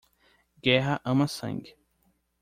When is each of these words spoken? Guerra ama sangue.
Guerra 0.63 0.99
ama 1.05 1.27
sangue. 1.27 1.77